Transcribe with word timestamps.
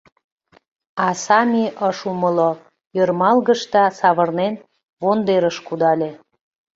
А 1.05 1.07
Сами 1.23 1.65
ыш 1.87 1.99
умыло, 2.11 2.51
ӧрмалгыш 2.99 3.61
да, 3.73 3.83
савырнен, 3.99 4.53
вондерыш 5.01 5.57
кудале. 5.67 6.11